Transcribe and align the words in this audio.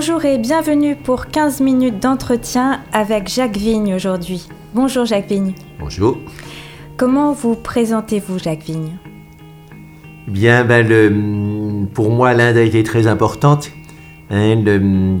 Bonjour 0.00 0.24
et 0.24 0.38
bienvenue 0.38 0.96
pour 0.96 1.26
15 1.26 1.60
minutes 1.60 2.00
d'entretien 2.00 2.80
avec 2.90 3.28
Jacques 3.28 3.58
Vigne 3.58 3.94
aujourd'hui. 3.94 4.48
Bonjour 4.72 5.04
Jacques 5.04 5.28
Vigne. 5.28 5.52
Bonjour. 5.78 6.16
Comment 6.96 7.34
vous 7.34 7.54
présentez-vous 7.54 8.38
Jacques 8.38 8.62
Vigne? 8.62 8.96
Bien, 10.26 10.64
ben, 10.64 10.88
le, 10.88 11.84
pour 11.92 12.08
moi, 12.08 12.32
l'Inde 12.32 12.56
a 12.56 12.62
été 12.62 12.82
très 12.82 13.08
importante 13.08 13.72
hein, 14.30 14.56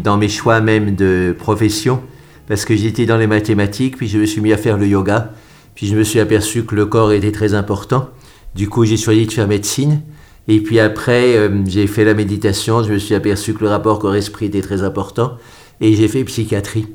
dans 0.02 0.16
mes 0.16 0.30
choix 0.30 0.62
même 0.62 0.94
de 0.96 1.36
profession, 1.38 2.00
parce 2.48 2.64
que 2.64 2.74
j'étais 2.74 3.04
dans 3.04 3.18
les 3.18 3.26
mathématiques, 3.26 3.98
puis 3.98 4.08
je 4.08 4.16
me 4.16 4.24
suis 4.24 4.40
mis 4.40 4.54
à 4.54 4.56
faire 4.56 4.78
le 4.78 4.86
yoga, 4.86 5.34
puis 5.74 5.88
je 5.88 5.94
me 5.94 6.04
suis 6.04 6.20
aperçu 6.20 6.64
que 6.64 6.74
le 6.74 6.86
corps 6.86 7.12
était 7.12 7.32
très 7.32 7.52
important. 7.52 8.08
Du 8.54 8.70
coup, 8.70 8.86
j'ai 8.86 8.96
choisi 8.96 9.26
de 9.26 9.32
faire 9.32 9.46
médecine. 9.46 10.00
Et 10.50 10.58
puis 10.58 10.80
après, 10.80 11.36
euh, 11.36 11.64
j'ai 11.64 11.86
fait 11.86 12.04
la 12.04 12.12
méditation, 12.12 12.82
je 12.82 12.92
me 12.92 12.98
suis 12.98 13.14
aperçu 13.14 13.54
que 13.54 13.60
le 13.60 13.68
rapport 13.68 14.00
corps-esprit 14.00 14.46
était 14.46 14.62
très 14.62 14.82
important, 14.82 15.36
et 15.80 15.94
j'ai 15.94 16.08
fait 16.08 16.24
psychiatrie. 16.24 16.88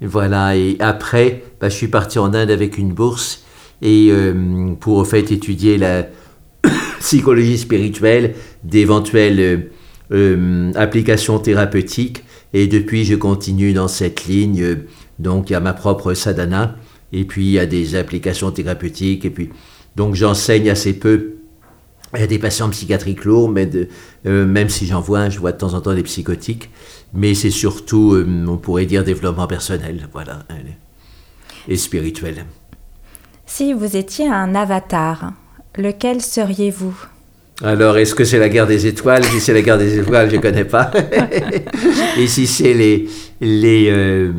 Voilà, 0.00 0.56
et 0.56 0.76
après, 0.78 1.44
bah, 1.60 1.68
je 1.68 1.74
suis 1.74 1.88
parti 1.88 2.18
en 2.18 2.32
Inde 2.32 2.50
avec 2.50 2.78
une 2.78 2.94
bourse, 2.94 3.44
et 3.82 4.08
euh, 4.10 4.72
pour 4.80 4.96
au 4.96 5.04
fait 5.04 5.30
étudier 5.30 5.76
la 5.76 6.06
psychologie 7.00 7.58
spirituelle, 7.58 8.34
d'éventuelles 8.64 9.68
euh, 10.10 10.72
applications 10.74 11.38
thérapeutiques, 11.38 12.24
et 12.54 12.66
depuis, 12.66 13.04
je 13.04 13.14
continue 13.14 13.74
dans 13.74 13.88
cette 13.88 14.24
ligne, 14.24 14.78
donc 15.18 15.52
a 15.52 15.60
ma 15.60 15.74
propre 15.74 16.14
sadhana, 16.14 16.76
et 17.12 17.26
puis 17.26 17.58
a 17.58 17.66
des 17.66 17.94
applications 17.94 18.50
thérapeutiques, 18.52 19.26
et 19.26 19.30
puis 19.30 19.50
donc 19.96 20.14
j'enseigne 20.14 20.70
assez 20.70 20.94
peu 20.94 21.31
il 22.14 22.20
y 22.20 22.24
a 22.24 22.26
des 22.26 22.38
patients 22.38 22.68
psychiatriques 22.68 23.24
lourds, 23.24 23.48
mais 23.48 23.68
euh, 24.26 24.44
même 24.44 24.68
si 24.68 24.86
j'en 24.86 25.00
vois, 25.00 25.30
je 25.30 25.38
vois 25.38 25.52
de 25.52 25.56
temps 25.56 25.74
en 25.74 25.80
temps 25.80 25.94
des 25.94 26.02
psychotiques. 26.02 26.70
Mais 27.14 27.34
c'est 27.34 27.50
surtout, 27.50 28.14
euh, 28.14 28.26
on 28.46 28.56
pourrait 28.56 28.86
dire, 28.86 29.04
développement 29.04 29.46
personnel, 29.46 30.08
voilà, 30.12 30.40
et 31.68 31.76
spirituel. 31.76 32.44
Si 33.46 33.72
vous 33.72 33.96
étiez 33.96 34.28
un 34.28 34.54
avatar, 34.54 35.32
lequel 35.76 36.20
seriez-vous? 36.20 36.94
Alors, 37.62 37.96
est-ce 37.96 38.14
que 38.14 38.24
c'est 38.24 38.38
la 38.38 38.48
guerre 38.48 38.66
des 38.66 38.86
étoiles? 38.86 39.24
Si 39.24 39.40
c'est 39.40 39.52
la 39.52 39.62
guerre 39.62 39.78
des 39.78 39.98
étoiles, 39.98 40.30
je 40.30 40.36
ne 40.36 40.40
connais 40.40 40.64
pas. 40.64 40.90
et 42.18 42.26
si 42.26 42.46
c'est 42.46 42.74
les, 42.74 43.08
les, 43.40 43.88
euh, 43.90 44.32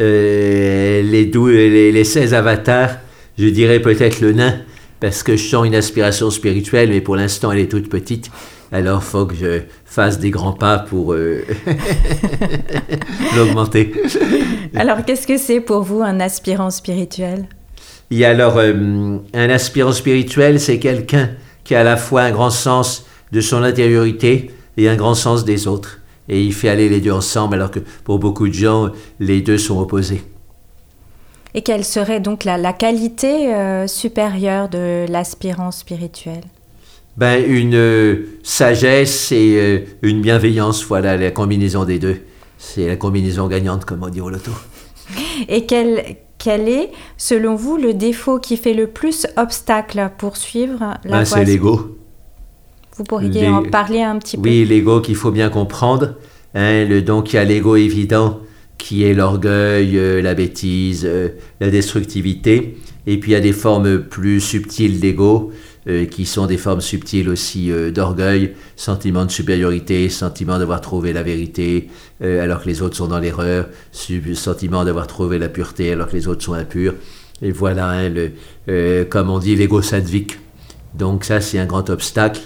les, 0.00 1.24
les, 1.26 1.92
les 1.92 2.04
16 2.04 2.34
avatars, 2.34 2.98
je 3.38 3.46
dirais 3.48 3.80
peut-être 3.80 4.20
le 4.20 4.32
nain 4.32 4.60
parce 5.00 5.22
que 5.22 5.36
je 5.36 5.48
sens 5.48 5.66
une 5.66 5.74
aspiration 5.74 6.30
spirituelle, 6.30 6.90
mais 6.90 7.00
pour 7.00 7.16
l'instant 7.16 7.52
elle 7.52 7.60
est 7.60 7.70
toute 7.70 7.88
petite. 7.88 8.30
Alors 8.70 9.02
faut 9.02 9.26
que 9.26 9.34
je 9.34 9.60
fasse 9.84 10.18
des 10.18 10.30
grands 10.30 10.52
pas 10.52 10.78
pour 10.78 11.14
euh, 11.14 11.42
l'augmenter. 13.36 13.92
Alors 14.74 15.04
qu'est-ce 15.04 15.26
que 15.26 15.38
c'est 15.38 15.60
pour 15.60 15.82
vous 15.82 16.02
un 16.02 16.20
aspirant 16.20 16.70
spirituel? 16.70 17.48
Et 18.10 18.24
alors 18.24 18.58
euh, 18.58 19.18
un 19.34 19.50
aspirant 19.50 19.92
spirituel, 19.92 20.60
c'est 20.60 20.78
quelqu'un 20.78 21.30
qui 21.64 21.74
a 21.74 21.80
à 21.80 21.84
la 21.84 21.96
fois 21.96 22.22
un 22.22 22.30
grand 22.30 22.50
sens 22.50 23.06
de 23.32 23.40
son 23.40 23.62
intériorité 23.62 24.50
et 24.76 24.88
un 24.88 24.96
grand 24.96 25.14
sens 25.14 25.44
des 25.44 25.66
autres. 25.66 26.00
Et 26.28 26.42
il 26.42 26.52
fait 26.52 26.68
aller 26.68 26.88
les 26.88 27.00
deux 27.00 27.12
ensemble, 27.12 27.54
alors 27.54 27.70
que 27.70 27.80
pour 28.04 28.18
beaucoup 28.18 28.48
de 28.48 28.54
gens, 28.54 28.90
les 29.18 29.40
deux 29.40 29.58
sont 29.58 29.80
opposés. 29.80 30.22
Et 31.54 31.62
quelle 31.62 31.84
serait 31.84 32.20
donc 32.20 32.44
la, 32.44 32.72
qualité 32.72 33.54
euh, 33.54 33.86
supérieure 33.86 34.68
de 34.68 35.06
l'aspirant 35.08 35.70
spirituel 35.70 36.40
ben, 37.16 37.42
Une 37.48 37.74
euh, 37.74 38.38
sagesse 38.42 39.32
et 39.32 39.56
euh, 39.56 39.78
une 40.02 40.20
bienveillance, 40.20 40.84
voilà 40.84 41.16
la 41.16 41.30
combinaison 41.30 41.84
des 41.84 41.98
deux. 41.98 42.18
C'est 42.58 42.86
la 42.86 42.96
combinaison 42.96 43.46
gagnante, 43.46 43.84
comme 43.84 44.02
on 44.02 44.08
dit 44.08 44.20
au 44.20 44.30
loto. 44.30 44.50
Et 45.48 45.64
quel, 45.64 46.16
quel 46.36 46.68
est, 46.68 46.90
selon 47.16 47.54
vous, 47.54 47.76
le 47.76 47.94
défaut 47.94 48.38
qui 48.38 48.56
fait 48.56 48.74
le 48.74 48.88
plus 48.88 49.26
obstacle 49.36 49.98
à 50.00 50.08
poursuivre 50.08 50.96
la 51.04 51.18
ben, 51.18 51.24
C'est 51.24 51.44
l'ego. 51.44 51.96
Vous 52.96 53.04
pourriez 53.04 53.48
en 53.48 53.62
parler 53.62 54.02
un 54.02 54.18
petit 54.18 54.36
peu? 54.36 54.48
Oui, 54.48 54.64
l'ego 54.64 55.00
qu'il 55.00 55.14
faut 55.14 55.30
bien 55.30 55.50
comprendre. 55.50 56.16
Hein, 56.54 56.84
le, 56.84 57.00
donc 57.00 57.32
il 57.32 57.36
y 57.36 57.38
a 57.38 57.44
l'ego 57.44 57.76
évident 57.76 58.40
qui 58.78 59.04
est 59.04 59.12
l'orgueil, 59.12 59.98
euh, 59.98 60.22
la 60.22 60.34
bêtise, 60.34 61.02
euh, 61.04 61.30
la 61.60 61.68
destructivité. 61.68 62.78
Et 63.06 63.18
puis 63.18 63.32
il 63.32 63.34
y 63.34 63.36
a 63.36 63.40
des 63.40 63.52
formes 63.52 64.02
plus 64.04 64.40
subtiles 64.40 65.00
d'ego, 65.00 65.52
euh, 65.88 66.06
qui 66.06 66.24
sont 66.24 66.46
des 66.46 66.56
formes 66.56 66.80
subtiles 66.80 67.28
aussi 67.28 67.70
d'orgueil, 67.92 68.54
sentiment 68.76 69.24
de 69.24 69.30
supériorité, 69.30 70.08
sentiment 70.08 70.58
d'avoir 70.58 70.80
trouvé 70.80 71.12
la 71.12 71.22
vérité 71.22 71.88
alors 72.20 72.62
que 72.62 72.68
les 72.68 72.82
autres 72.82 72.96
sont 72.96 73.06
dans 73.06 73.18
l'erreur, 73.18 73.68
sentiment 74.34 74.84
d'avoir 74.84 75.06
trouvé 75.06 75.38
la 75.38 75.48
pureté 75.48 75.92
alors 75.92 76.08
que 76.08 76.16
les 76.16 76.28
autres 76.28 76.42
sont 76.42 76.52
impurs. 76.52 76.94
Et 77.40 77.52
voilà, 77.52 77.90
hein, 77.90 78.10
le, 78.66 79.04
comme 79.04 79.30
on 79.30 79.38
dit, 79.38 79.56
l'ego 79.56 79.80
sadvique. 79.80 80.38
Donc 80.94 81.24
ça, 81.24 81.40
c'est 81.40 81.58
un 81.58 81.66
grand 81.66 81.88
obstacle. 81.90 82.40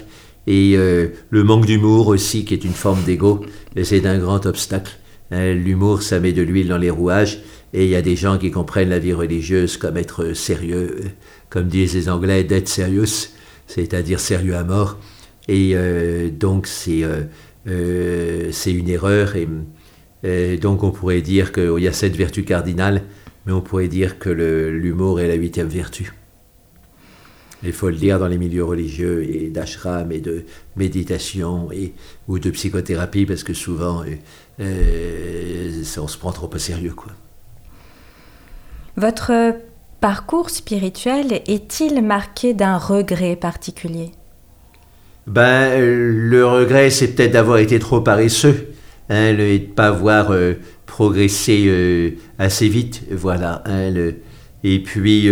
Et 0.45 0.77
le 0.77 1.43
manque 1.43 1.65
d'humour 1.65 2.07
aussi, 2.07 2.45
qui 2.45 2.53
est 2.53 2.63
une 2.63 2.73
forme 2.73 3.03
d'ego, 3.03 3.43
c'est 3.83 4.05
un 4.05 4.19
grand 4.19 4.45
obstacle. 4.45 4.97
Hein, 5.33 5.53
l'humour, 5.55 6.03
ça 6.03 6.19
met 6.19 6.31
de 6.31 6.43
l'huile 6.43 6.67
dans 6.67 6.77
les 6.77 6.91
rouages. 6.91 7.39
Et 7.73 7.85
il 7.85 7.89
y 7.89 7.95
a 7.95 8.03
des 8.03 8.15
gens 8.15 8.37
qui 8.37 8.51
comprennent 8.51 8.89
la 8.89 8.99
vie 8.99 9.13
religieuse 9.13 9.77
comme 9.77 9.97
être 9.97 10.33
sérieux, 10.33 10.95
euh, 10.99 11.07
comme 11.49 11.67
disent 11.67 11.95
les 11.95 12.07
Anglais, 12.07 12.43
dead 12.43 12.67
serious, 12.67 13.29
c'est-à-dire 13.65 14.19
sérieux 14.19 14.55
à 14.55 14.63
mort. 14.63 14.99
Et 15.47 15.71
euh, 15.73 16.29
donc 16.29 16.67
c'est 16.67 17.01
euh, 17.03 18.51
une 18.67 18.89
erreur. 18.89 19.33
Et, 19.35 20.57
donc 20.57 20.83
on 20.83 20.91
pourrait 20.91 21.21
dire 21.21 21.51
qu'il 21.51 21.79
y 21.79 21.87
a 21.87 21.93
cette 21.93 22.15
vertu 22.15 22.43
cardinale, 22.43 23.01
mais 23.45 23.51
on 23.51 23.61
pourrait 23.61 23.87
dire 23.87 24.19
que 24.19 24.29
l'humour 24.29 25.19
est 25.19 25.27
la 25.27 25.33
huitième 25.33 25.67
vertu. 25.67 26.13
Il 27.65 27.73
faut 27.73 27.89
le 27.89 27.95
dire 27.95 28.19
dans 28.19 28.27
les 28.27 28.37
milieux 28.37 28.63
religieux 28.63 29.23
et 29.23 29.49
d'ashram 29.49 30.11
et 30.11 30.19
de 30.19 30.43
méditation 30.75 31.71
et, 31.71 31.93
ou 32.27 32.37
de 32.37 32.49
psychothérapie 32.51 33.25
parce 33.25 33.43
que 33.43 33.53
souvent 33.53 34.03
euh, 34.59 35.83
on 35.97 36.07
se 36.07 36.17
prend 36.17 36.31
trop 36.31 36.49
au 36.53 36.57
sérieux. 36.57 36.93
Quoi. 36.95 37.11
Votre 38.97 39.55
parcours 39.99 40.49
spirituel 40.49 41.41
est-il 41.47 42.01
marqué 42.01 42.53
d'un 42.53 42.77
regret 42.77 43.35
particulier? 43.35 44.11
Ben, 45.25 45.79
Le 45.79 46.45
regret, 46.45 46.89
c'est 46.89 47.15
peut-être 47.15 47.31
d'avoir 47.31 47.57
été 47.57 47.79
trop 47.79 48.01
paresseux 48.01 48.73
hein, 49.09 49.29
et 49.29 49.59
de 49.59 49.63
ne 49.63 49.71
pas 49.71 49.87
avoir 49.87 50.31
euh, 50.31 50.55
progressé 50.85 51.65
euh, 51.67 52.11
assez 52.37 52.67
vite. 52.67 53.03
Voilà. 53.09 53.63
Hein, 53.65 53.93
et 54.63 54.79
puis, 54.83 55.29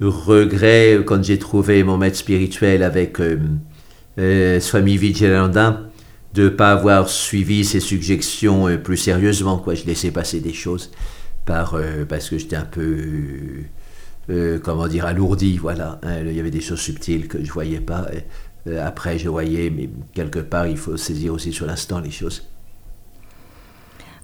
regret, 0.00 0.98
quand 1.04 1.22
j'ai 1.22 1.38
trouvé 1.38 1.82
mon 1.82 1.98
maître 1.98 2.16
spirituel 2.16 2.82
avec 2.82 3.18
Swami 4.16 4.96
Vijayananda, 4.96 5.90
de 6.36 6.44
ne 6.44 6.48
pas 6.50 6.72
avoir 6.72 7.08
suivi 7.08 7.64
ces 7.64 7.80
suggestions 7.80 8.68
euh, 8.68 8.76
plus 8.76 8.98
sérieusement. 8.98 9.58
Quoi. 9.58 9.74
Je 9.74 9.86
laissais 9.86 10.10
passer 10.10 10.40
des 10.40 10.52
choses 10.52 10.90
par, 11.46 11.74
euh, 11.74 12.04
parce 12.04 12.28
que 12.28 12.36
j'étais 12.36 12.56
un 12.56 12.66
peu, 12.66 12.98
euh, 14.28 14.58
comment 14.62 14.86
dire, 14.86 15.06
alourdi. 15.06 15.56
Voilà. 15.56 15.98
Hein. 16.02 16.20
Il 16.26 16.34
y 16.34 16.40
avait 16.40 16.50
des 16.50 16.60
choses 16.60 16.80
subtiles 16.80 17.26
que 17.26 17.38
je 17.38 17.48
ne 17.48 17.52
voyais 17.52 17.80
pas. 17.80 18.06
après, 18.82 19.18
je 19.18 19.30
voyais, 19.30 19.70
mais 19.70 19.88
quelque 20.12 20.40
part, 20.40 20.66
il 20.66 20.76
faut 20.76 20.98
saisir 20.98 21.32
aussi 21.32 21.52
sur 21.52 21.66
l'instant 21.66 22.00
les 22.00 22.10
choses. 22.10 22.42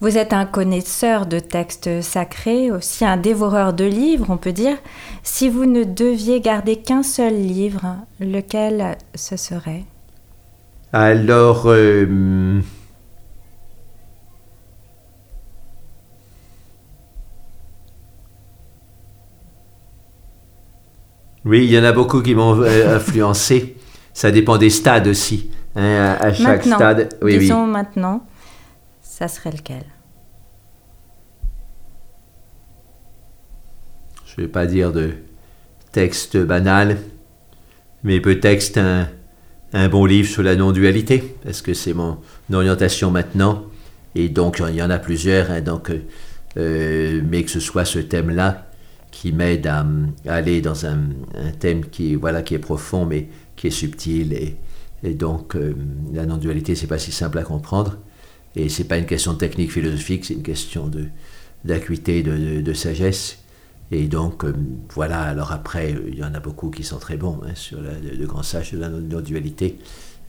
Vous 0.02 0.18
êtes 0.18 0.32
un 0.32 0.46
connaisseur 0.46 1.26
de 1.26 1.38
textes 1.38 2.02
sacrés, 2.02 2.72
aussi 2.72 3.04
un 3.04 3.16
dévoreur 3.16 3.72
de 3.72 3.84
livres, 3.84 4.26
on 4.30 4.36
peut 4.36 4.52
dire. 4.52 4.76
Si 5.22 5.48
vous 5.48 5.64
ne 5.64 5.84
deviez 5.84 6.40
garder 6.40 6.76
qu'un 6.76 7.04
seul 7.04 7.34
livre, 7.34 7.96
lequel 8.18 8.98
ce 9.14 9.36
serait? 9.36 9.84
Alors, 10.92 11.62
euh, 11.66 12.60
oui, 21.46 21.64
il 21.64 21.70
y 21.70 21.78
en 21.78 21.84
a 21.84 21.92
beaucoup 21.92 22.20
qui 22.20 22.34
m'ont 22.34 22.60
euh, 22.60 22.96
influencé. 22.96 23.78
Ça 24.12 24.30
dépend 24.30 24.58
des 24.58 24.68
stades 24.68 25.06
aussi. 25.06 25.50
Hein, 25.74 26.16
à, 26.20 26.32
chaque 26.34 26.64
stade. 26.64 27.16
Oui, 27.22 27.38
disons 27.38 27.66
maintenant, 27.66 28.26
ça 29.00 29.28
serait 29.28 29.52
lequel? 29.52 29.84
Je 34.26 34.40
ne 34.40 34.46
vais 34.46 34.52
pas 34.52 34.66
dire 34.66 34.92
de 34.92 35.14
texte 35.92 36.36
banal, 36.36 36.98
mais 38.02 38.20
peut-être 38.20 38.76
un 38.76 39.08
un 39.72 39.88
bon 39.88 40.04
livre 40.04 40.28
sur 40.28 40.42
la 40.42 40.56
non-dualité, 40.56 41.36
parce 41.44 41.62
que 41.62 41.74
c'est 41.74 41.94
mon 41.94 42.18
orientation 42.52 43.10
maintenant, 43.10 43.64
et 44.14 44.28
donc 44.28 44.62
il 44.68 44.74
y 44.74 44.82
en 44.82 44.90
a 44.90 44.98
plusieurs, 44.98 45.50
hein, 45.50 45.60
donc, 45.60 45.90
euh, 45.90 46.02
euh, 46.58 47.22
mais 47.26 47.42
que 47.42 47.50
ce 47.50 47.60
soit 47.60 47.84
ce 47.84 47.98
thème-là 47.98 48.68
qui 49.10 49.32
m'aide 49.32 49.66
à, 49.66 49.86
aller 50.26 50.60
dans 50.60 50.86
un, 50.86 51.00
thème 51.58 51.86
qui, 51.86 52.14
voilà, 52.14 52.42
qui 52.42 52.54
est 52.54 52.58
profond, 52.58 53.06
mais 53.06 53.28
qui 53.56 53.68
est 53.68 53.70
subtil, 53.70 54.32
et, 54.32 54.56
donc 55.14 55.56
euh, 55.56 55.74
la 56.12 56.26
non-dualité, 56.26 56.74
c'est 56.74 56.86
pas 56.86 56.98
si 56.98 57.10
simple 57.12 57.38
à 57.38 57.42
comprendre. 57.42 57.98
Et 58.54 58.68
c'est 58.68 58.84
pas 58.84 58.98
une 58.98 59.06
question 59.06 59.34
technique 59.34 59.72
philosophique, 59.72 60.26
c'est 60.26 60.34
une 60.34 60.42
question 60.42 60.86
de 60.86 61.06
d'acuité, 61.64 62.22
de, 62.22 62.72
sagesse. 62.72 63.38
Et 63.92 64.08
donc, 64.08 64.44
euh, 64.44 64.54
voilà, 64.94 65.20
alors 65.20 65.52
après, 65.52 65.94
il 66.08 66.18
y 66.18 66.24
en 66.24 66.32
a 66.32 66.40
beaucoup 66.40 66.70
qui 66.70 66.82
sont 66.82 66.96
très 66.96 67.18
bons 67.18 67.40
hein, 67.44 67.52
sur 67.54 67.78
la, 67.82 67.90
de, 67.90 68.24
grands 68.24 68.42
sages 68.42 68.72
de 68.72 68.78
la 68.78 68.88
non-dualité. 68.88 69.78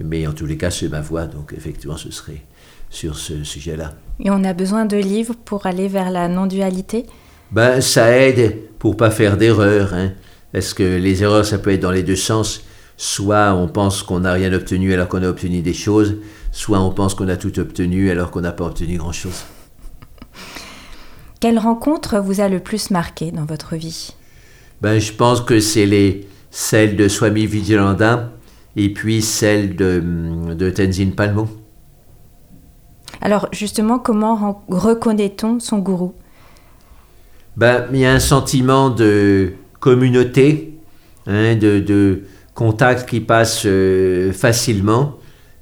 Mais 0.03 0.27
en 0.27 0.33
tous 0.33 0.45
les 0.45 0.57
cas, 0.57 0.69
c'est 0.69 0.89
ma 0.89 0.99
voix, 0.99 1.27
donc 1.27 1.53
effectivement, 1.55 1.95
ce 1.95 2.11
serait 2.11 2.41
sur 2.89 3.17
ce 3.17 3.45
sujet-là. 3.45 3.93
Et 4.19 4.29
on 4.31 4.43
a 4.43 4.53
besoin 4.53 4.85
de 4.85 4.97
livres 4.97 5.35
pour 5.45 5.65
aller 5.65 5.87
vers 5.87 6.11
la 6.11 6.27
non-dualité? 6.27 7.05
Ben, 7.51 7.79
Ça 7.79 8.11
aide 8.11 8.57
pour 8.79 8.97
pas 8.97 9.11
faire 9.11 9.37
d'erreurs. 9.37 9.93
Hein. 9.93 10.11
Parce 10.51 10.73
que 10.73 10.83
les 10.83 11.23
erreurs, 11.23 11.45
ça 11.45 11.57
peut 11.57 11.71
être 11.71 11.81
dans 11.81 11.91
les 11.91 12.03
deux 12.03 12.17
sens. 12.17 12.63
Soit 12.97 13.53
on 13.53 13.69
pense 13.69 14.03
qu'on 14.03 14.19
n'a 14.19 14.33
rien 14.33 14.51
obtenu 14.51 14.93
alors 14.93 15.07
qu'on 15.07 15.23
a 15.23 15.29
obtenu 15.29 15.61
des 15.61 15.73
choses, 15.73 16.17
soit 16.51 16.81
on 16.81 16.91
pense 16.91 17.15
qu'on 17.15 17.29
a 17.29 17.37
tout 17.37 17.57
obtenu 17.59 18.11
alors 18.11 18.29
qu'on 18.29 18.41
n'a 18.41 18.51
pas 18.51 18.65
obtenu 18.65 18.97
grand-chose. 18.97 19.45
Quelle 21.43 21.59
rencontre 21.59 22.19
vous 22.19 22.39
a 22.39 22.47
le 22.47 22.61
plus 22.61 22.89
marqué 22.89 23.31
dans 23.31 23.43
votre 23.43 23.75
vie? 23.75 24.15
Ben, 24.79 24.97
Je 24.97 25.11
pense 25.11 25.41
que 25.41 25.59
c'est 25.59 25.85
les, 25.85 26.25
celle 26.49 26.95
de 26.95 27.09
Swami 27.09 27.47
Vijayananda 27.47 28.31
et 28.77 28.93
puis 28.93 29.21
celle 29.21 29.75
de, 29.75 30.01
de 30.53 30.69
Tenzin 30.69 31.09
Palmo. 31.09 31.49
Alors 33.19 33.49
justement, 33.51 33.99
comment 33.99 34.63
reconnaît-on 34.69 35.59
son 35.59 35.79
gourou? 35.79 36.13
Ben, 37.57 37.87
Il 37.91 37.99
y 37.99 38.05
a 38.05 38.13
un 38.13 38.21
sentiment 38.21 38.89
de 38.89 39.51
communauté, 39.81 40.79
hein, 41.27 41.57
de, 41.57 41.81
de, 41.81 42.23
contact 42.53 43.09
qui 43.09 43.19
passe 43.19 43.63
euh, 43.65 44.31
facilement, 44.31 45.17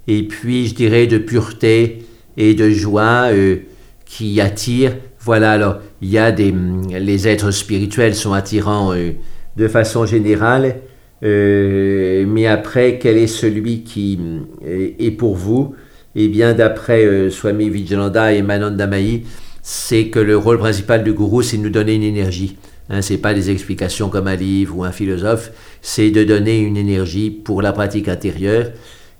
et 0.06 0.28
puis 0.28 0.68
je 0.68 0.76
dirais 0.76 1.08
de 1.08 1.18
pureté 1.18 2.06
et 2.38 2.54
de 2.54 2.70
joie 2.70 3.32
euh, 3.32 3.62
qui 4.06 4.40
attire 4.42 4.92
voilà, 5.24 5.52
alors, 5.52 5.78
il 6.02 6.10
y 6.10 6.18
a 6.18 6.32
des. 6.32 6.54
Les 6.90 7.28
êtres 7.28 7.52
spirituels 7.52 8.16
sont 8.16 8.34
attirants 8.34 8.92
euh, 8.94 9.12
de 9.56 9.68
façon 9.68 10.06
générale, 10.08 10.78
euh, 11.24 12.26
mais 12.28 12.48
après, 12.48 12.98
quel 12.98 13.18
est 13.18 13.28
celui 13.28 13.84
qui 13.84 14.20
euh, 14.66 14.90
est 14.98 15.12
pour 15.12 15.36
vous? 15.36 15.76
Eh 16.16 16.28
bien, 16.28 16.54
d'après 16.54 17.30
Swami 17.30 17.70
Vijayananda 17.70 18.34
et 18.34 18.42
Manandamayi, 18.42 19.24
c'est 19.62 20.08
que 20.08 20.20
le 20.20 20.36
rôle 20.36 20.58
principal 20.58 21.04
du 21.04 21.14
gourou, 21.14 21.42
c'est 21.42 21.58
de 21.58 21.62
nous 21.62 21.70
donner 21.70 21.94
une 21.96 22.04
énergie. 22.04 22.58
Hein, 22.90 23.02
ce 23.02 23.14
n'est 23.14 23.20
pas 23.20 23.34
des 23.34 23.50
explications 23.50 24.10
comme 24.10 24.28
un 24.28 24.36
livre 24.36 24.80
ou 24.80 24.84
un 24.84 24.92
philosophe, 24.92 25.52
c'est 25.82 26.12
de 26.12 26.24
donner 26.26 26.60
une 26.60 26.76
énergie 26.76 27.30
pour 27.30 27.62
la 27.62 27.72
pratique 27.72 28.10
intérieure. 28.10 28.72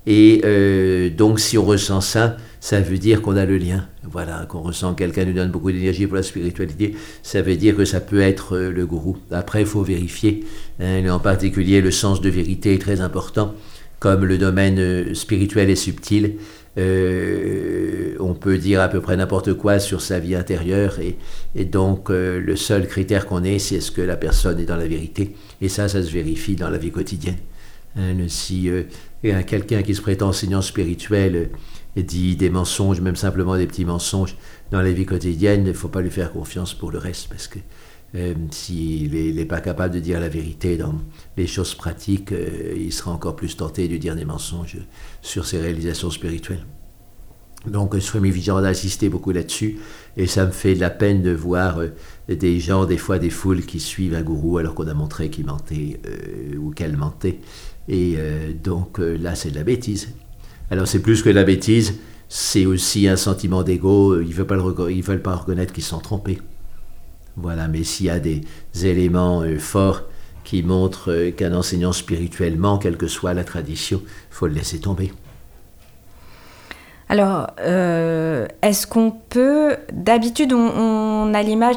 Et 0.06 1.12
donc, 1.16 1.40
si 1.40 1.58
on 1.58 1.64
ressent 1.64 2.02
ça, 2.02 2.36
ça 2.62 2.80
veut 2.80 3.00
dire 3.00 3.24
qu'on 3.24 3.36
a 3.36 3.46
le 3.46 3.58
lien. 3.58 3.88
Voilà, 4.04 4.46
qu'on 4.48 4.62
ressent 4.62 4.94
quelqu'un 4.94 5.26
nous 5.26 5.34
donne 5.34 5.50
beaucoup 5.50 5.72
d'énergie 5.72 6.06
pour 6.06 6.16
la 6.16 6.24
spiritualité, 6.24 6.96
ça 7.24 7.42
veut 7.42 7.56
dire 7.56 7.76
que 7.76 7.86
ça 7.86 8.00
peut 8.00 8.22
être 8.22 8.56
euh, 8.56 8.72
le 8.72 8.86
gourou. 8.86 9.18
Après, 9.32 9.62
il 9.62 9.68
faut 9.68 9.82
vérifier. 9.82 10.46
Hein, 10.80 11.10
en 11.10 11.20
particulier, 11.20 11.82
le 11.82 11.90
sens 11.90 12.22
de 12.22 12.30
vérité 12.30 12.76
est 12.76 12.82
très 12.82 13.02
important. 13.02 13.56
Comme 14.00 14.26
le 14.26 14.38
domaine 14.38 14.78
euh, 14.78 15.14
spirituel 15.16 15.72
est 15.72 15.76
subtil, 15.76 16.36
euh, 16.78 18.16
on 18.20 18.36
peut 18.36 18.60
dire 18.60 18.80
à 18.80 18.90
peu 18.90 19.02
près 19.02 19.18
n'importe 19.18 19.56
quoi 19.56 19.80
sur 19.80 20.02
sa 20.02 20.20
vie 20.20 20.36
intérieure 20.36 21.00
et, 21.00 21.66
donc 21.66 22.10
le 22.10 22.56
seul 22.56 22.88
critère 22.88 23.26
qu'on 23.26 23.44
ait, 23.44 23.60
c'est 23.60 23.76
est-ce 23.76 23.92
que 23.92 24.02
la 24.02 24.16
personne 24.16 24.60
est 24.60 24.66
dans 24.66 24.78
la 24.78 24.88
vérité. 24.88 25.36
Et 25.62 25.68
ça, 25.68 25.90
ça 25.90 26.02
se 26.02 26.12
vérifie 26.12 26.56
dans 26.56 26.70
la 26.70 26.78
vie 26.78 26.92
quotidienne. 26.92 27.36
Hein, 27.98 28.14
si 28.28 28.70
quelqu'un 29.22 29.82
qui 29.82 29.94
se 29.94 30.02
prétend 30.02 30.30
enseignant 30.30 30.62
spirituel 30.62 31.50
dit 31.96 32.36
des 32.36 32.50
mensonges, 32.50 33.02
même 33.02 33.16
simplement 33.16 33.58
des 33.58 33.68
petits 33.68 33.86
mensonges 33.86 34.36
dans 34.72 34.82
la 34.82 34.92
vie 34.92 35.06
quotidienne, 35.06 35.62
il 35.62 35.68
ne 35.68 35.74
faut 35.74 35.90
pas 35.90 36.02
lui 36.02 36.12
faire 36.12 36.32
confiance 36.32 36.74
pour 36.74 36.92
le 36.92 36.98
reste, 36.98 37.28
parce 37.28 37.48
que 37.48 37.60
euh, 38.14 38.34
s'il 38.52 39.14
n'est 39.36 39.46
pas 39.46 39.62
capable 39.62 39.94
de 39.94 40.00
dire 40.00 40.20
la 40.20 40.28
vérité 40.30 40.78
dans 40.78 40.96
les 41.38 41.48
choses 41.48 41.76
pratiques, 41.76 42.32
euh, 42.34 42.74
il 42.76 42.92
sera 42.92 43.12
encore 43.12 43.36
plus 43.36 43.56
tenté 43.56 43.88
de 43.88 43.98
dire 43.98 44.16
des 44.16 44.26
mensonges 44.26 44.78
sur 45.22 45.46
ses 45.46 45.60
réalisations 45.60 46.12
spirituelles. 46.12 46.66
Donc 47.68 47.96
Swami 48.02 48.32
Vijayana 48.32 48.68
a 48.68 48.72
insisté 48.72 49.08
beaucoup 49.08 49.32
là-dessus, 49.32 49.78
et 50.18 50.28
ça 50.28 50.46
me 50.46 50.52
fait 50.52 50.76
la 50.76 50.90
peine 50.90 51.22
de 51.22 51.32
voir 51.32 51.80
euh, 51.80 51.90
des 52.28 52.60
gens, 52.60 52.86
des 52.86 52.98
fois 52.98 53.20
des 53.20 53.30
foules 53.30 53.66
qui 53.66 53.80
suivent 53.80 54.16
un 54.16 54.24
gourou 54.24 54.58
alors 54.58 54.76
qu'on 54.76 54.88
a 54.88 54.94
montré 54.94 55.30
qu'il 55.30 55.46
mentait 55.46 56.02
ou 56.58 56.72
qu'elle 56.72 56.98
mentait. 56.98 57.40
Et 57.88 58.16
donc 58.64 59.00
là, 59.00 59.36
c'est 59.36 59.52
de 59.52 59.56
la 59.56 59.64
bêtise. 59.64 60.14
Alors 60.72 60.88
c'est 60.88 61.02
plus 61.02 61.22
que 61.22 61.30
la 61.30 61.44
bêtise, 61.44 62.00
c'est 62.30 62.66
aussi 62.66 63.08
un 63.10 63.18
sentiment 63.18 63.62
d'ego. 63.62 64.22
Ils 64.22 64.30
ne 64.30 64.34
veulent, 64.34 65.02
veulent 65.02 65.22
pas 65.22 65.36
reconnaître 65.36 65.74
qu'ils 65.74 65.84
sont 65.84 66.00
trompés. 66.00 66.40
Voilà, 67.36 67.68
mais 67.68 67.84
s'il 67.84 68.06
y 68.06 68.10
a 68.10 68.20
des 68.20 68.42
éléments 68.82 69.42
euh, 69.42 69.60
forts 69.60 70.04
qui 70.44 70.64
montrent 70.64 71.12
euh, 71.12 71.32
qu'un 71.32 71.54
enseignant 71.54 71.92
spirituellement, 71.92 72.78
quelle 72.78 72.98
que 72.98 73.08
soit 73.08 73.34
la 73.34 73.44
tradition, 73.44 74.02
il 74.06 74.34
faut 74.34 74.48
le 74.48 74.54
laisser 74.54 74.80
tomber. 74.80 75.12
Alors, 77.10 77.48
euh, 77.60 78.48
est-ce 78.62 78.88
qu'on 78.88 79.12
peut... 79.12 79.76
D'habitude, 79.92 80.54
on, 80.54 81.34
a 81.34 81.44
l'image 81.44 81.76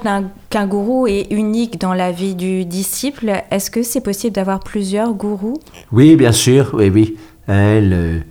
qu'un 0.51 0.67
gourou 0.69 1.09
est 1.09 1.33
unique 1.33 1.81
dans 1.81 1.95
la 1.95 2.13
vie 2.13 2.37
du 2.37 2.65
disciple. 2.65 3.33
Est-ce 3.51 3.69
que 3.69 3.83
c'est 3.83 4.01
possible 4.01 4.33
d'avoir 4.33 4.61
plusieurs 4.61 5.13
gourous? 5.13 5.59
Oui, 5.91 6.15
bien 6.15 6.31
sûr, 6.31 6.71
oui, 6.75 6.89
oui. 6.89 7.17
Elle, 7.49 8.25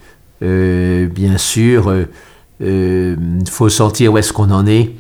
euh, 0.44 1.08
bien 1.08 1.38
sûr, 1.38 1.86
il 1.86 2.68
euh, 2.68 3.16
euh, 3.16 3.16
faut 3.50 3.70
sentir 3.70 4.14
où 4.14 4.18
est-ce 4.18 4.34
qu'on 4.34 4.52
en 4.52 4.68
est. 4.68 4.92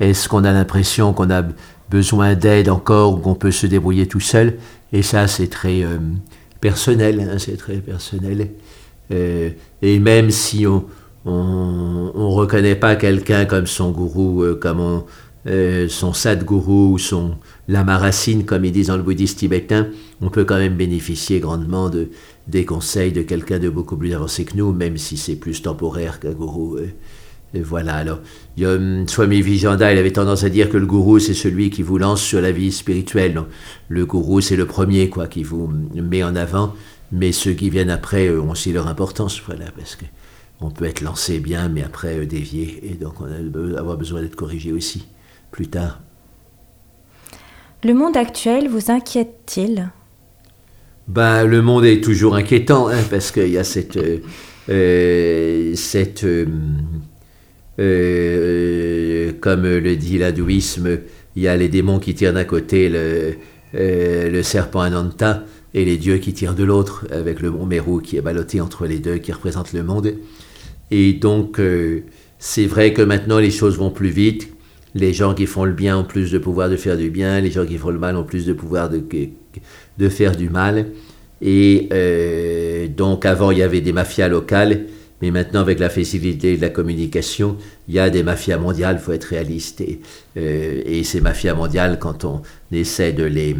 Est-ce 0.00 0.28
qu'on 0.28 0.44
a 0.44 0.52
l'impression 0.52 1.12
qu'on 1.12 1.30
a 1.30 1.42
besoin 1.90 2.34
d'aide 2.34 2.68
encore 2.68 3.14
ou 3.14 3.16
qu'on 3.16 3.34
peut 3.34 3.50
se 3.50 3.66
débrouiller 3.66 4.06
tout 4.06 4.20
seul? 4.20 4.58
Et 4.92 5.02
ça, 5.02 5.26
c'est 5.26 5.48
très 5.48 5.84
personnel. 6.60 7.20
Hein, 7.20 7.38
c'est 7.38 7.56
très 7.56 7.76
personnel. 7.76 8.48
et 9.10 9.98
même 10.00 10.30
si 10.30 10.66
on 10.66 10.84
ne 11.26 12.34
reconnaît 12.34 12.74
pas 12.74 12.96
quelqu'un 12.96 13.44
comme 13.44 13.66
son 13.66 13.90
gourou, 13.90 14.44
comme 14.60 15.04
son 15.44 16.12
sadguru 16.12 16.92
ou 16.92 16.98
son 16.98 17.36
lama 17.68 17.98
racine, 17.98 18.44
comme 18.44 18.64
ils 18.64 18.72
disent 18.72 18.88
dans 18.88 18.96
le 18.96 19.02
bouddhisme 19.02 19.36
tibétain, 19.36 19.88
on 20.20 20.30
peut 20.30 20.44
quand 20.44 20.58
même 20.58 20.76
bénéficier 20.76 21.40
grandement 21.40 21.90
de, 21.90 22.10
des 22.46 22.64
conseils 22.64 23.12
de 23.12 23.22
quelqu'un 23.22 23.58
de 23.58 23.68
beaucoup 23.68 23.96
plus 23.96 24.14
avancé 24.14 24.44
que 24.44 24.56
nous, 24.56 24.72
même 24.72 24.96
si 24.96 25.16
c'est 25.16 25.36
plus 25.36 25.62
temporaire 25.62 26.20
qu'un 26.20 26.32
gourou. 26.32 26.78
Et 27.54 27.60
voilà, 27.60 27.96
alors, 27.96 28.20
hum, 28.62 29.06
Swami 29.06 29.42
Vijanda, 29.42 29.92
il 29.92 29.98
avait 29.98 30.12
tendance 30.12 30.44
à 30.44 30.48
dire 30.48 30.70
que 30.70 30.78
le 30.78 30.86
gourou, 30.86 31.18
c'est 31.18 31.34
celui 31.34 31.70
qui 31.70 31.82
vous 31.82 31.98
lance 31.98 32.22
sur 32.22 32.40
la 32.40 32.50
vie 32.50 32.72
spirituelle. 32.72 33.42
Le 33.88 34.06
gourou, 34.06 34.40
c'est 34.40 34.56
le 34.56 34.66
premier, 34.66 35.10
quoi, 35.10 35.26
qui 35.26 35.42
vous 35.42 35.70
met 35.94 36.22
en 36.22 36.34
avant, 36.34 36.74
mais 37.10 37.32
ceux 37.32 37.52
qui 37.52 37.68
viennent 37.68 37.90
après 37.90 38.30
ont 38.30 38.50
aussi 38.50 38.72
leur 38.72 38.86
importance, 38.86 39.40
voilà, 39.44 39.66
parce 39.76 39.96
que 39.96 40.04
on 40.62 40.70
peut 40.70 40.84
être 40.84 41.00
lancé 41.00 41.40
bien, 41.40 41.68
mais 41.68 41.82
après 41.82 42.18
euh, 42.18 42.26
dévié, 42.26 42.80
et 42.90 42.94
donc 42.94 43.20
on 43.20 43.24
a 43.24 43.78
avoir 43.78 43.96
besoin 43.96 44.22
d'être 44.22 44.36
corrigé 44.36 44.72
aussi, 44.72 45.04
plus 45.52 45.68
tard. 45.68 46.00
Le 47.84 47.94
monde 47.94 48.16
actuel 48.16 48.68
vous 48.68 48.90
inquiète-t-il? 48.90 49.92
Ben, 51.08 51.44
le 51.44 51.62
monde 51.62 51.84
est 51.84 52.02
toujours 52.02 52.34
inquiétant, 52.34 52.88
hein, 52.88 53.02
parce 53.10 53.30
qu'il 53.30 53.48
y 53.48 53.58
a 53.58 53.64
cette, 53.64 53.96
euh, 53.96 54.18
euh, 54.70 55.74
cette 55.74 56.24
euh, 57.78 59.32
comme 59.40 59.62
le 59.64 59.96
dit 59.96 60.18
l'hindouisme, 60.18 61.00
il 61.36 61.42
y 61.42 61.48
a 61.48 61.56
les 61.56 61.68
démons 61.68 61.98
qui 61.98 62.14
tirent 62.14 62.32
d'un 62.32 62.44
côté 62.44 62.88
le, 62.88 63.34
le 63.74 64.42
serpent 64.42 64.80
Ananta 64.80 65.44
et 65.74 65.84
les 65.84 65.96
dieux 65.96 66.18
qui 66.18 66.32
tirent 66.32 66.54
de 66.54 66.64
l'autre, 66.64 67.06
avec 67.10 67.40
le 67.40 67.50
mont 67.50 67.66
Meru 67.66 68.00
qui 68.00 68.16
est 68.16 68.20
ballotté 68.20 68.60
entre 68.60 68.86
les 68.86 69.00
deux, 69.00 69.18
qui 69.18 69.32
représente 69.32 69.72
le 69.72 69.82
monde. 69.82 70.14
Et 70.90 71.14
donc, 71.14 71.60
c'est 72.38 72.66
vrai 72.66 72.92
que 72.92 73.02
maintenant 73.02 73.38
les 73.38 73.50
choses 73.50 73.78
vont 73.78 73.90
plus 73.90 74.10
vite. 74.10 74.52
Les 74.94 75.12
gens 75.12 75.34
qui 75.34 75.46
font 75.46 75.64
le 75.64 75.72
bien 75.72 75.96
ont 75.96 76.04
plus 76.04 76.30
de 76.30 76.38
pouvoir 76.38 76.68
de 76.68 76.76
faire 76.76 76.96
du 76.96 77.10
bien, 77.10 77.40
les 77.40 77.50
gens 77.50 77.64
qui 77.64 77.78
font 77.78 77.90
le 77.90 77.98
mal 77.98 78.16
ont 78.16 78.24
plus 78.24 78.44
de 78.44 78.52
pouvoir 78.52 78.90
de, 78.90 80.08
faire 80.08 80.36
du 80.36 80.50
mal. 80.50 80.88
Et 81.40 81.88
euh, 81.92 82.88
donc 82.88 83.24
avant, 83.24 83.50
il 83.50 83.58
y 83.58 83.62
avait 83.62 83.80
des 83.80 83.92
mafias 83.92 84.28
locales, 84.28 84.86
mais 85.22 85.30
maintenant, 85.30 85.60
avec 85.60 85.78
la 85.78 85.88
facilité 85.88 86.56
de 86.56 86.60
la 86.60 86.68
communication, 86.68 87.56
il 87.88 87.94
y 87.94 87.98
a 87.98 88.10
des 88.10 88.22
mafias 88.22 88.58
mondiales, 88.58 88.96
il 89.00 89.02
faut 89.02 89.12
être 89.12 89.24
réaliste. 89.24 89.80
Et, 89.80 90.00
euh, 90.36 91.02
ces 91.04 91.20
mafias 91.20 91.54
mondiales, 91.54 91.98
quand 91.98 92.24
on 92.24 92.42
essaie 92.70 93.12
de 93.12 93.24
les, 93.24 93.56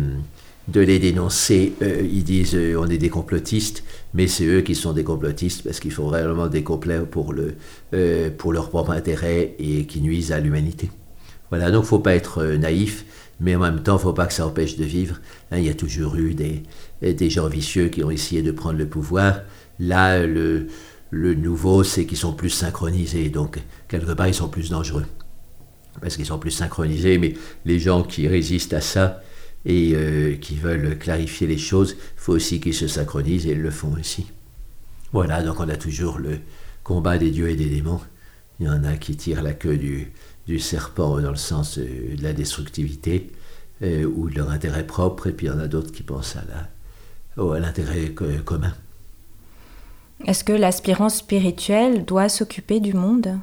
de 0.69 0.81
les 0.81 0.99
dénoncer, 0.99 1.73
euh, 1.83 2.03
ils 2.03 2.25
disent 2.25 2.59
on 2.77 2.89
est 2.89 2.99
des 2.99 3.09
complotistes, 3.09 3.85
mais 4.13 4.27
c'est 4.27 4.45
eux 4.45 4.61
qui 4.61 4.75
sont 4.75 4.93
des 4.93 5.05
complotistes 5.05 5.63
parce 5.65 5.81
qu'ils 5.81 5.93
font 5.93 6.09
réellement 6.09 6.49
des 6.49 6.63
complots 6.63 7.07
pour, 7.11 7.33
le, 7.33 7.55
pour 8.37 8.53
leur 8.53 8.69
propre 8.69 8.91
intérêt 8.91 9.55
et 9.59 9.87
qui 9.87 10.03
nuisent 10.03 10.31
à 10.31 10.39
l'humanité. 10.39 10.91
Voilà, 11.53 11.71
donc 11.71 11.85
faut 11.85 11.99
pas 11.99 12.15
être 12.15 12.43
naïf 12.43 13.05
mais 13.43 13.57
en 13.57 13.59
même 13.59 13.83
temps, 13.83 13.99
faut 13.99 14.13
pas 14.13 14.27
que 14.27 14.33
ça 14.33 14.47
empêche 14.47 14.77
de 14.77 14.85
vivre. 14.85 15.17
Hein, 15.51 15.59
il 15.59 15.65
y 15.65 15.69
a 15.69 15.75
toujours 15.75 16.15
eu 16.15 16.33
des, 16.33 16.63
des 17.03 17.29
gens 17.29 17.49
vicieux 17.49 17.89
qui 17.89 18.05
ont 18.05 18.11
essayé 18.11 18.41
de 18.41 18.53
prendre 18.53 18.79
le 18.79 18.87
pouvoir. 18.87 19.41
Là, 19.81 20.25
le, 20.25 20.69
le 21.11 21.35
nouveau, 21.35 21.83
c'est 21.83 22.07
qu'ils 22.07 22.19
sont 22.19 22.33
plus 22.33 22.51
synchronisés, 22.51 23.31
donc 23.31 23.59
quelque 23.89 24.13
part 24.13 24.29
ils 24.29 24.35
sont 24.35 24.49
plus 24.49 24.71
dangereux. 24.71 25.05
Parce 26.01 26.17
qu'ils 26.17 26.27
sont 26.27 26.39
plus 26.39 26.53
synchronisés, 26.53 27.19
mais 27.19 27.35
les 27.65 27.81
gens 27.81 28.05
qui 28.05 28.29
résistent 28.29 28.75
à 28.75 28.81
ça 28.81 29.21
et 29.67 29.93
euh, 29.95 30.37
qui 30.37 30.55
veulent 30.55 30.97
clarifier 30.97 31.49
les 31.49 31.59
choses, 31.59 31.97
il 31.99 32.21
faut 32.21 32.33
aussi 32.33 32.61
qu'ils 32.61 32.75
se 32.75 32.87
synchronisent 32.87 33.47
et 33.47 33.51
ils 33.51 33.61
le 33.61 33.71
font 33.71 33.93
aussi. 33.99 34.27
Voilà, 35.13 35.43
donc 35.43 35.59
on 35.59 35.69
a 35.69 35.77
toujours 35.77 36.19
le 36.19 36.39
combat 36.85 37.19
des 37.19 37.31
dieux 37.31 37.51
et 37.51 37.57
des 37.57 37.67
démons. 37.67 38.01
Il 38.63 38.67
y 38.67 38.69
en 38.69 38.85
a 38.85 38.97
qui 38.97 39.17
tirent 39.17 39.43
la 39.43 39.55
queue 39.55 39.77
du, 39.77 40.13
du 40.47 40.61
serpent 40.61 41.21
dans 41.21 41.31
le 41.31 41.37
sens 41.37 41.79
de 41.79 42.23
la 42.23 42.33
destructivité 42.33 43.33
euh, 43.83 44.05
ou 44.05 44.31
de 44.31 44.37
leur 44.37 44.51
intérêt 44.51 44.87
propre, 44.87 45.27
et 45.27 45.33
puis 45.33 45.47
il 45.47 45.49
y 45.49 45.53
en 45.53 45.59
a 45.59 45.67
d'autres 45.67 45.91
qui 45.91 46.05
pensent 46.05 46.37
à 46.37 46.45
l'intérêt 47.59 48.15
commun. 48.45 48.73
Est-ce 50.29 50.45
que 50.45 50.53
l'aspirant 50.53 51.09
spirituel 51.09 52.05
doit 52.05 52.29
s'occuper 52.29 52.79
du 52.79 52.95
monde? 52.95 53.37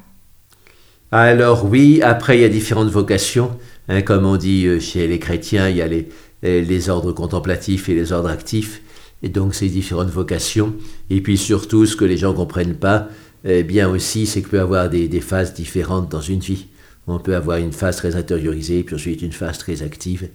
Alors 1.12 1.66
oui, 1.66 2.00
après 2.00 2.38
il 2.38 2.40
y 2.40 2.44
a 2.44 2.48
différentes 2.48 2.88
vocations. 2.88 3.58
Hein, 3.88 4.00
comme 4.00 4.24
on 4.24 4.38
dit 4.38 4.64
euh, 4.64 4.80
chez 4.80 5.06
les 5.06 5.18
chrétiens, 5.18 5.68
il 5.68 5.76
y 5.76 5.82
a 5.82 5.86
les, 5.86 6.08
les 6.42 6.88
ordres 6.88 7.12
contemplatifs 7.12 7.90
et 7.90 7.94
les 7.94 8.12
ordres 8.12 8.30
actifs. 8.30 8.80
Et 9.22 9.28
donc 9.28 9.54
ces 9.54 9.68
différentes 9.68 10.08
vocations. 10.08 10.74
Et 11.10 11.20
puis 11.20 11.36
surtout, 11.36 11.84
ce 11.84 11.94
que 11.94 12.06
les 12.06 12.16
gens 12.16 12.30
ne 12.30 12.36
comprennent 12.36 12.76
pas, 12.76 13.08
eh 13.44 13.62
bien 13.62 13.88
aussi, 13.88 14.26
c'est 14.26 14.40
qu'il 14.40 14.50
peut 14.50 14.60
avoir 14.60 14.90
des, 14.90 15.08
phases 15.20 15.54
différentes 15.54 16.10
dans 16.10 16.20
une 16.20 16.40
vie. 16.40 16.66
On 17.06 17.18
peut 17.18 17.34
avoir 17.34 17.58
une 17.58 17.72
phase 17.72 17.96
très 17.96 18.16
intériorisée, 18.16 18.82
puis 18.82 18.94
ensuite 18.94 19.22
une 19.22 19.32
phase 19.32 19.58
très 19.58 19.82
active. 19.82 20.28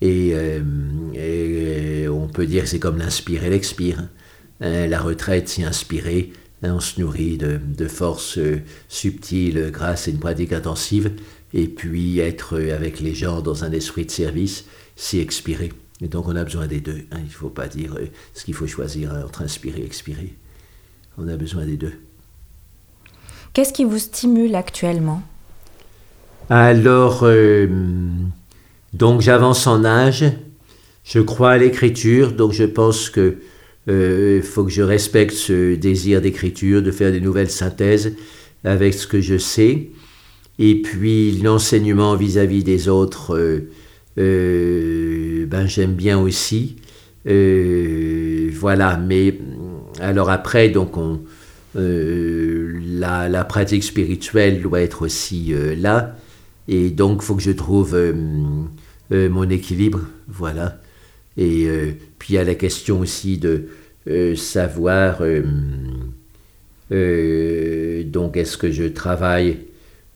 Et, 0.00 0.30
euh, 0.34 0.60
et 1.14 2.08
on 2.08 2.28
peut 2.28 2.46
dire 2.46 2.64
que 2.64 2.68
c'est 2.68 2.78
comme 2.78 2.98
l'inspire 2.98 3.44
et 3.44 3.50
l'expire. 3.50 4.08
Hein, 4.60 4.86
la 4.86 5.00
retraite, 5.00 5.48
s'y 5.48 5.62
inspirer, 5.64 6.32
hein, 6.62 6.74
on 6.74 6.80
se 6.80 7.00
nourrit 7.00 7.38
de, 7.38 7.88
forces 7.88 8.38
euh, 8.38 8.60
subtiles 8.88 9.70
grâce 9.72 10.08
à 10.08 10.10
une 10.10 10.18
pratique 10.18 10.52
intensive, 10.52 11.12
et 11.54 11.68
puis 11.68 12.18
être 12.18 12.60
avec 12.72 13.00
les 13.00 13.14
gens 13.14 13.40
dans 13.40 13.64
un 13.64 13.72
esprit 13.72 14.06
de 14.06 14.10
service, 14.10 14.64
s'y 14.96 15.20
expirer. 15.20 15.70
Et 16.00 16.08
donc 16.08 16.28
on 16.28 16.36
a 16.36 16.44
besoin 16.44 16.66
des 16.66 16.80
deux. 16.80 17.04
Hein. 17.10 17.18
Il 17.18 17.24
ne 17.24 17.30
faut 17.30 17.50
pas 17.50 17.68
dire 17.68 17.96
euh, 17.96 18.06
ce 18.34 18.44
qu'il 18.44 18.54
faut 18.54 18.66
choisir 18.66 19.12
entre 19.12 19.42
inspirer 19.42 19.80
et 19.80 19.84
expirer. 19.84 20.34
On 21.16 21.28
a 21.28 21.36
besoin 21.36 21.66
des 21.66 21.76
deux. 21.76 21.94
Qu'est-ce 23.52 23.72
qui 23.72 23.84
vous 23.84 23.98
stimule 23.98 24.54
actuellement? 24.54 25.22
Alors, 26.50 27.20
euh, 27.22 27.66
donc 28.94 29.20
j'avance 29.20 29.66
en 29.66 29.84
âge, 29.84 30.24
je 31.04 31.20
crois 31.20 31.52
à 31.52 31.58
l'écriture, 31.58 32.32
donc 32.32 32.52
je 32.52 32.64
pense 32.64 33.10
que 33.10 33.38
il 33.90 34.42
faut 34.42 34.64
que 34.64 34.70
je 34.70 34.82
respecte 34.82 35.32
ce 35.32 35.74
désir 35.74 36.20
d'écriture, 36.20 36.82
de 36.82 36.90
faire 36.90 37.10
des 37.10 37.22
nouvelles 37.22 37.48
synthèses 37.48 38.14
avec 38.62 38.92
ce 38.92 39.06
que 39.06 39.22
je 39.22 39.38
sais. 39.38 39.88
Et 40.58 40.82
puis 40.82 41.32
l'enseignement 41.42 42.16
vis-à-vis 42.16 42.64
des 42.64 42.88
autres, 42.88 43.36
euh, 43.36 43.70
euh, 44.18 45.46
ben, 45.46 45.66
j'aime 45.66 45.94
bien 45.94 46.18
aussi. 46.18 46.76
Euh, 47.28 48.50
voilà, 48.54 48.96
mais 48.96 49.38
alors 50.00 50.30
après, 50.30 50.68
donc 50.68 50.96
on, 50.96 51.20
la, 52.98 53.44
pratique 53.44 53.84
spirituelle 53.84 54.62
doit 54.62 54.80
être 54.80 55.02
aussi 55.02 55.54
là. 55.76 56.16
Et 56.68 56.90
donc, 56.90 57.20
il 57.22 57.24
faut 57.24 57.34
que 57.34 57.42
je 57.42 57.52
trouve 57.52 57.96
mon 59.10 59.50
équilibre. 59.50 60.00
Voilà. 60.28 60.80
Et 61.36 61.68
puis, 62.18 62.34
il 62.34 62.36
y 62.36 62.38
a 62.38 62.44
la 62.44 62.54
question 62.54 63.00
aussi 63.00 63.38
de 63.38 63.68
savoir, 64.36 65.22
donc, 66.90 68.36
est-ce 68.36 68.58
que 68.58 68.70
je 68.70 68.84
travaille 68.84 69.58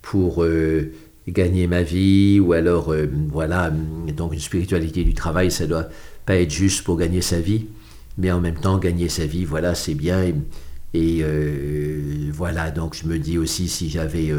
pour 0.03 0.43
euh, 0.43 0.93
gagner 1.29 1.67
ma 1.69 1.83
vie, 1.83 2.41
ou 2.41 2.53
alors, 2.53 2.93
euh, 2.93 3.07
voilà, 3.31 3.73
donc 4.15 4.35
une 4.35 4.41
spiritualité 4.41 5.05
du 5.05 5.15
travail, 5.15 5.51
ça 5.51 5.67
doit 5.67 5.89
pas 6.27 6.37
être 6.37 6.51
juste 6.51 6.85
pour 6.85 6.99
gagner 6.99 7.23
sa 7.23 7.41
vie, 7.41 7.67
mais 8.19 8.31
en 8.31 8.41
même 8.41 8.57
temps, 8.57 8.79
gagner 8.79 9.09
sa 9.09 9.25
vie, 9.25 9.45
voilà, 9.45 9.75
c'est 9.75 9.95
bien. 9.95 10.33
Euh, 10.95 12.31
voilà, 12.33 12.71
donc 12.71 12.95
je 12.95 13.07
me 13.07 13.19
dis 13.19 13.39
aussi, 13.39 13.69
si 13.69 13.89
j'avais 13.89 14.33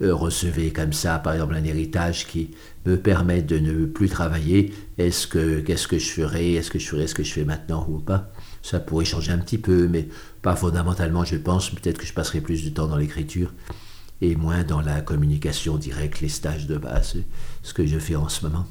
recevé 0.00 0.72
comme 0.72 0.92
ça, 0.92 1.18
par 1.18 1.32
exemple, 1.32 1.54
un 1.54 1.64
héritage 1.64 2.26
qui 2.26 2.50
me 2.86 2.96
permet 2.96 3.42
de 3.42 3.58
ne 3.58 3.84
plus 3.84 4.08
travailler, 4.08 4.72
est-ce 4.96 5.26
que, 5.26 5.60
qu'est-ce 5.60 5.88
que 5.88 5.98
je 5.98 6.08
ferais, 6.08 6.52
est-ce 6.52 6.70
que 6.70 6.78
je 6.78 6.88
ferais 6.88 7.06
ce 7.06 7.14
que 7.14 7.24
je 7.24 7.32
fais 7.32 7.44
maintenant 7.44 7.86
ou 7.88 7.98
pas? 7.98 8.30
Ça 8.62 8.80
pourrait 8.80 9.04
changer 9.04 9.32
un 9.32 9.38
petit 9.38 9.58
peu, 9.58 9.88
mais 9.88 10.08
pas 10.42 10.54
fondamentalement, 10.54 11.24
je 11.24 11.36
pense. 11.36 11.70
Peut-être 11.70 11.98
que 11.98 12.06
je 12.06 12.12
passerai 12.12 12.40
plus 12.40 12.64
de 12.64 12.70
temps 12.70 12.86
dans 12.86 12.96
l'écriture 12.96 13.52
et 14.20 14.34
moins 14.36 14.64
dans 14.64 14.80
la 14.80 15.00
communication 15.00 15.76
directe, 15.76 16.20
les 16.20 16.28
stages 16.28 16.66
de 16.66 16.76
base, 16.76 17.16
ce 17.62 17.74
que 17.74 17.86
je 17.86 17.98
fais 17.98 18.16
en 18.16 18.28
ce 18.28 18.44
moment. 18.46 18.66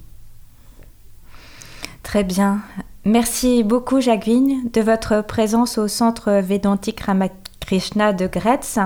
Très 2.03 2.23
bien. 2.23 2.61
Merci 3.07 3.63
beaucoup, 3.63 4.01
Jacques 4.01 4.25
Vigne, 4.25 4.69
de 4.73 4.81
votre 4.81 5.21
présence 5.21 5.77
au 5.77 5.87
Centre 5.87 6.41
Védantique 6.41 6.99
Ramakrishna 6.99 8.11
de 8.11 8.27
Gretz, 8.27 8.79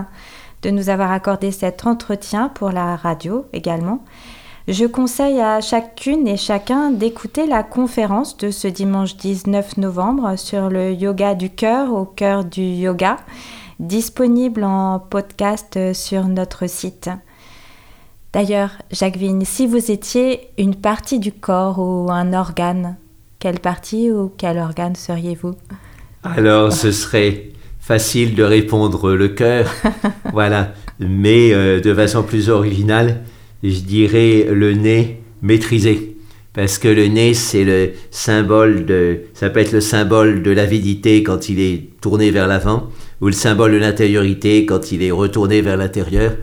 de 0.62 0.70
nous 0.70 0.90
avoir 0.90 1.12
accordé 1.12 1.50
cet 1.50 1.88
entretien 1.88 2.50
pour 2.50 2.70
la 2.70 2.98
radio 2.98 3.48
également. 3.52 4.04
Je 4.68 4.86
conseille 4.86 5.42
à 5.42 5.60
chacune 5.60 6.28
et 6.28 6.38
chacun 6.38 6.92
d'écouter 6.92 7.48
la 7.48 7.64
conférence 7.64 8.38
de 8.38 8.52
ce 8.52 8.68
dimanche 8.68 9.18
19 9.18 9.78
novembre 9.78 10.38
sur 10.38 10.70
le 10.70 10.94
yoga 10.94 11.34
du 11.34 11.50
cœur 11.50 11.92
au 11.92 12.06
cœur 12.06 12.46
du 12.46 12.62
yoga 12.62 13.18
disponible 13.80 14.64
en 14.64 15.00
podcast 15.00 15.94
sur 15.94 16.28
notre 16.28 16.68
site. 16.68 17.10
D'ailleurs, 18.34 18.74
Jacques 18.92 19.18
Vigne, 19.18 19.46
si 19.46 19.66
vous 19.66 19.90
étiez 19.90 20.52
une 20.60 20.76
partie 20.76 21.18
du 21.18 21.32
corps 21.32 21.80
ou 21.80 22.12
un 22.12 22.34
organe, 22.34 22.98
quelle 23.42 23.60
partie 23.60 24.12
ou 24.12 24.32
quel 24.38 24.60
organe 24.60 24.96
seriez-vous? 24.96 25.56
Alors, 26.24 26.72
ce 26.72 26.92
serait 26.92 27.50
facile 27.80 28.36
de 28.36 28.44
répondre 28.44 29.14
le 29.14 29.30
cœur, 29.30 29.68
voilà, 30.32 30.76
mais 31.00 31.52
euh, 31.52 31.82
de 31.82 31.94
façon 31.94 32.22
plus 32.22 32.50
originale, 32.50 33.22
je 33.64 33.80
dirais 33.80 34.48
le 34.50 34.74
nez 34.74 35.24
maîtrisé. 35.42 36.16
Parce 36.54 36.78
que 36.78 36.88
le 36.88 37.08
nez, 37.08 37.34
c'est 37.34 37.64
le 37.64 37.92
symbole 38.12 38.86
de. 38.86 39.22
Ça 39.34 39.50
peut 39.50 39.62
être 39.62 39.72
le 39.72 39.82
symbole 39.82 40.44
de 40.44 40.52
l'avidité 40.52 41.24
quand 41.24 41.50
il 41.50 41.60
est 41.62 41.90
tourné 42.02 42.30
vers 42.30 42.48
l'avant, 42.48 42.90
ou 43.22 43.28
le 43.28 43.32
symbole 43.32 43.72
de 43.72 43.78
l'intériorité 43.78 44.66
quand 44.66 44.92
il 44.92 45.02
est 45.02 45.12
retourné 45.12 45.62
vers 45.62 45.78
l'intérieur. 45.78 46.34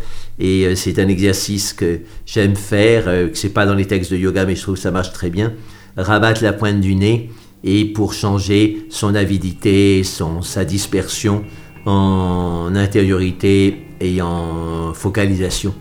Et 0.40 0.66
euh, 0.66 0.74
c'est 0.74 0.98
un 0.98 1.08
exercice 1.08 1.72
que 1.72 2.00
j'aime 2.26 2.56
faire, 2.56 3.04
euh, 3.06 3.28
que 3.28 3.36
c'est 3.36 3.50
pas 3.50 3.66
dans 3.66 3.74
les 3.74 3.84
textes 3.84 4.10
de 4.10 4.16
yoga, 4.16 4.46
mais 4.46 4.56
je 4.56 4.62
trouve 4.62 4.74
que 4.74 4.80
ça 4.80 4.90
marche 4.90 5.12
très 5.12 5.30
bien. 5.30 5.52
Rabattre 5.98 6.42
la 6.42 6.52
pointe 6.52 6.80
du 6.80 6.94
nez 6.94 7.30
et 7.64 7.84
pour 7.84 8.14
changer 8.14 8.86
son 8.88 9.14
avidité, 9.14 10.02
son, 10.04 10.42
sa 10.42 10.64
dispersion 10.64 11.44
en 11.86 12.74
intériorité 12.74 13.86
et 14.00 14.22
en 14.22 14.94
focalisation. 14.94 15.74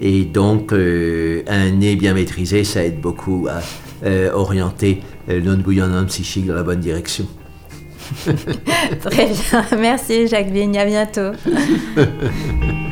Et 0.00 0.24
donc, 0.24 0.72
euh, 0.72 1.42
un 1.48 1.70
nez 1.70 1.96
bien 1.96 2.12
maîtrisé, 2.14 2.64
ça 2.64 2.84
aide 2.84 3.00
beaucoup 3.00 3.48
à 3.48 3.60
orienter 4.34 5.00
non-bouillonnement 5.28 6.04
psychique 6.04 6.46
dans 6.46 6.54
la 6.54 6.62
bonne 6.62 6.80
direction. 6.80 7.26
Très 9.00 9.26
bien. 9.26 9.64
Merci 9.78 10.28
Jacques 10.28 10.50
Vigne. 10.50 10.78
À 10.78 10.84
bientôt. 10.84 11.32